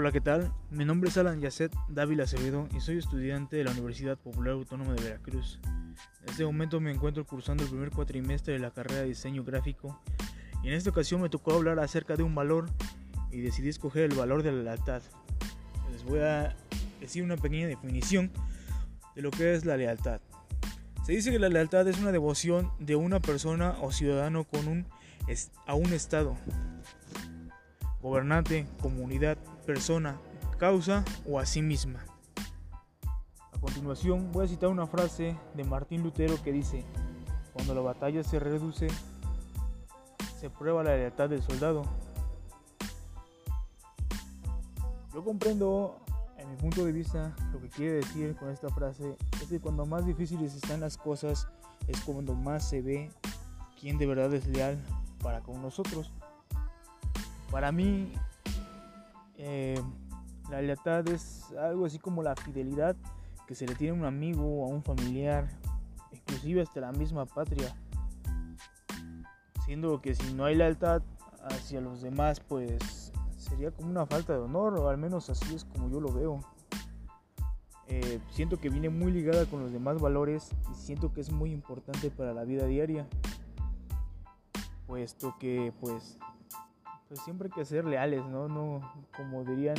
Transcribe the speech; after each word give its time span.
Hola, 0.00 0.12
¿qué 0.12 0.20
tal? 0.20 0.52
Mi 0.70 0.84
nombre 0.84 1.10
es 1.10 1.18
Alan 1.18 1.40
Yacet 1.40 1.74
Dávila 1.88 2.22
Acevedo 2.22 2.68
y 2.72 2.78
soy 2.78 2.98
estudiante 2.98 3.56
de 3.56 3.64
la 3.64 3.72
Universidad 3.72 4.16
Popular 4.16 4.52
Autónoma 4.52 4.94
de 4.94 5.02
Veracruz. 5.02 5.58
En 6.22 6.28
este 6.28 6.44
momento 6.44 6.78
me 6.78 6.92
encuentro 6.92 7.26
cursando 7.26 7.64
el 7.64 7.68
primer 7.68 7.90
cuatrimestre 7.90 8.52
de 8.52 8.60
la 8.60 8.70
carrera 8.70 9.00
de 9.00 9.08
diseño 9.08 9.42
gráfico 9.42 10.00
y 10.62 10.68
en 10.68 10.74
esta 10.74 10.90
ocasión 10.90 11.20
me 11.20 11.28
tocó 11.28 11.52
hablar 11.52 11.80
acerca 11.80 12.14
de 12.14 12.22
un 12.22 12.32
valor 12.32 12.70
y 13.32 13.40
decidí 13.40 13.70
escoger 13.70 14.04
el 14.04 14.16
valor 14.16 14.44
de 14.44 14.52
la 14.52 14.62
lealtad. 14.62 15.02
Les 15.90 16.04
voy 16.04 16.20
a 16.20 16.54
decir 17.00 17.24
una 17.24 17.36
pequeña 17.36 17.66
definición 17.66 18.30
de 19.16 19.22
lo 19.22 19.32
que 19.32 19.52
es 19.52 19.64
la 19.64 19.76
lealtad. 19.76 20.20
Se 21.04 21.10
dice 21.10 21.32
que 21.32 21.40
la 21.40 21.48
lealtad 21.48 21.88
es 21.88 21.98
una 21.98 22.12
devoción 22.12 22.70
de 22.78 22.94
una 22.94 23.18
persona 23.18 23.74
o 23.80 23.90
ciudadano 23.90 24.44
con 24.44 24.68
un, 24.68 24.86
a 25.66 25.74
un 25.74 25.92
Estado, 25.92 26.36
gobernante, 28.02 28.66
comunidad, 28.80 29.36
persona, 29.66 30.18
causa 30.58 31.04
o 31.26 31.38
a 31.38 31.46
sí 31.46 31.62
misma. 31.62 32.04
A 33.52 33.58
continuación 33.60 34.30
voy 34.32 34.44
a 34.44 34.48
citar 34.48 34.70
una 34.70 34.86
frase 34.86 35.36
de 35.54 35.64
Martín 35.64 36.02
Lutero 36.02 36.40
que 36.42 36.52
dice, 36.52 36.84
cuando 37.52 37.74
la 37.74 37.80
batalla 37.80 38.22
se 38.22 38.38
reduce, 38.38 38.88
se 40.38 40.50
prueba 40.50 40.84
la 40.84 40.96
lealtad 40.96 41.28
del 41.28 41.42
soldado. 41.42 41.84
Yo 45.12 45.24
comprendo, 45.24 45.98
en 46.36 46.50
mi 46.50 46.56
punto 46.56 46.84
de 46.84 46.92
vista, 46.92 47.34
lo 47.52 47.60
que 47.60 47.68
quiere 47.68 47.92
decir 47.94 48.36
con 48.36 48.50
esta 48.50 48.68
frase 48.68 49.16
es 49.42 49.48
que 49.48 49.58
cuando 49.58 49.84
más 49.84 50.06
difíciles 50.06 50.54
están 50.54 50.80
las 50.80 50.96
cosas 50.96 51.48
es 51.88 52.00
cuando 52.02 52.34
más 52.34 52.68
se 52.68 52.82
ve 52.82 53.10
quién 53.80 53.98
de 53.98 54.06
verdad 54.06 54.32
es 54.34 54.46
leal 54.46 54.78
para 55.20 55.40
con 55.40 55.60
nosotros. 55.60 56.12
Para 57.50 57.72
mí, 57.72 58.12
eh, 59.36 59.80
la 60.50 60.62
lealtad 60.62 61.08
es 61.08 61.50
algo 61.52 61.86
así 61.86 61.98
como 61.98 62.22
la 62.22 62.34
fidelidad 62.36 62.96
que 63.46 63.54
se 63.54 63.66
le 63.66 63.74
tiene 63.74 63.96
a 63.96 64.00
un 64.00 64.04
amigo 64.04 64.64
a 64.64 64.68
un 64.68 64.82
familiar, 64.82 65.48
inclusive 66.12 66.62
hasta 66.62 66.80
la 66.80 66.92
misma 66.92 67.24
patria. 67.24 67.74
Siendo 69.64 70.00
que 70.00 70.14
si 70.14 70.34
no 70.34 70.44
hay 70.44 70.54
lealtad 70.54 71.02
hacia 71.42 71.80
los 71.80 72.02
demás, 72.02 72.40
pues 72.40 73.12
sería 73.36 73.70
como 73.70 73.88
una 73.88 74.06
falta 74.06 74.34
de 74.34 74.40
honor, 74.40 74.78
o 74.78 74.88
al 74.88 74.98
menos 74.98 75.30
así 75.30 75.54
es 75.54 75.64
como 75.64 75.90
yo 75.90 76.00
lo 76.00 76.12
veo. 76.12 76.40
Eh, 77.86 78.20
siento 78.30 78.58
que 78.60 78.68
viene 78.68 78.90
muy 78.90 79.10
ligada 79.10 79.46
con 79.46 79.62
los 79.62 79.72
demás 79.72 79.98
valores 79.98 80.50
y 80.70 80.74
siento 80.74 81.14
que 81.14 81.22
es 81.22 81.32
muy 81.32 81.52
importante 81.52 82.10
para 82.10 82.34
la 82.34 82.44
vida 82.44 82.66
diaria, 82.66 83.06
puesto 84.86 85.34
que 85.38 85.72
pues 85.80 86.18
pues 87.08 87.20
siempre 87.20 87.48
hay 87.48 87.54
que 87.54 87.64
ser 87.64 87.84
leales, 87.86 88.24
¿no? 88.26 88.48
No, 88.48 88.80
como 89.16 89.42
dirían 89.44 89.76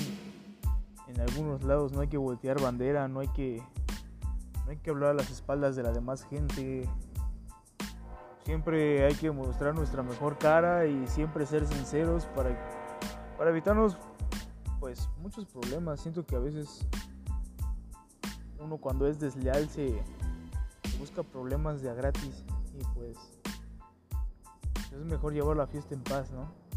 en 1.07 1.21
algunos 1.21 1.63
lados, 1.63 1.91
no 1.91 2.01
hay 2.01 2.07
que 2.07 2.17
voltear 2.17 2.59
bandera, 2.59 3.07
no 3.07 3.19
hay 3.19 3.27
que, 3.29 3.63
no 4.65 4.71
hay 4.71 4.77
que 4.77 4.89
hablar 4.89 5.11
a 5.11 5.13
las 5.13 5.29
espaldas 5.29 5.75
de 5.75 5.83
la 5.83 5.91
demás 5.91 6.23
gente. 6.25 6.89
Siempre 8.43 9.05
hay 9.05 9.13
que 9.13 9.29
mostrar 9.29 9.75
nuestra 9.75 10.01
mejor 10.01 10.39
cara 10.39 10.87
y 10.87 11.07
siempre 11.07 11.45
ser 11.45 11.67
sinceros 11.67 12.25
para, 12.35 12.49
para 13.37 13.51
evitarnos 13.51 13.95
pues 14.79 15.07
muchos 15.21 15.45
problemas. 15.45 15.99
Siento 15.99 16.25
que 16.25 16.35
a 16.35 16.39
veces 16.39 16.87
uno 18.59 18.77
cuando 18.77 19.07
es 19.07 19.19
desleal 19.19 19.69
se 19.69 20.01
busca 20.99 21.21
problemas 21.21 21.81
de 21.81 21.89
a 21.91 21.93
gratis 21.93 22.43
y 22.77 22.83
pues 22.95 23.17
es 24.91 25.05
mejor 25.05 25.33
llevar 25.33 25.55
la 25.57 25.67
fiesta 25.67 25.93
en 25.93 26.01
paz, 26.01 26.31
¿no? 26.31 26.68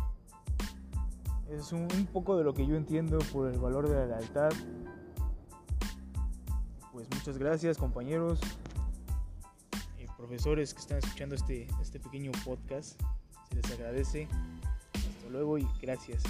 Es 1.58 1.70
un, 1.72 1.86
poco 2.11 2.39
de 2.39 2.45
lo 2.45 2.55
que 2.55 2.67
yo 2.67 2.77
entiendo 2.77 3.19
por 3.31 3.53
el 3.53 3.59
valor 3.59 3.87
de 3.87 3.94
la 3.94 4.06
lealtad. 4.06 4.50
Pues 6.93 7.06
muchas 7.15 7.37
gracias 7.37 7.77
compañeros 7.77 8.41
y 9.99 10.06
profesores 10.16 10.72
que 10.72 10.81
están 10.81 10.99
escuchando 10.99 11.34
este, 11.34 11.69
este 11.82 12.00
pequeño 12.00 12.32
podcast. 12.44 12.99
Se 13.50 13.56
les 13.56 13.71
agradece. 13.71 14.28
Hasta 14.94 15.28
luego 15.28 15.59
y 15.59 15.69
gracias. 15.82 16.22